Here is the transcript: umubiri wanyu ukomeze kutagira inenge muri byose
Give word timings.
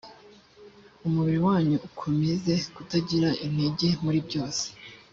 umubiri 1.07 1.39
wanyu 1.47 1.77
ukomeze 1.87 2.53
kutagira 2.75 3.29
inenge 3.45 3.89
muri 4.03 4.19
byose 4.27 4.65